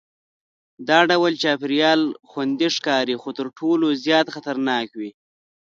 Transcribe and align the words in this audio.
دا 0.89 0.99
ډول 1.11 1.33
چاپېریال 1.43 2.01
خوندي 2.29 2.69
ښکاري 2.75 3.15
خو 3.21 3.29
تر 3.37 3.47
ټولو 3.59 3.87
زیات 4.05 4.27
خطرناک 4.35 4.87
وي. 4.99 5.09